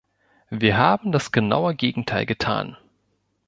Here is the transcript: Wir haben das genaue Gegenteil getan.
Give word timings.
Wir 0.49 0.77
haben 0.77 1.11
das 1.11 1.31
genaue 1.31 1.75
Gegenteil 1.75 2.25
getan. 2.25 2.75